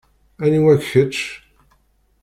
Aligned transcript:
Aniwa-k 0.43 0.81
kečč? 0.89 1.15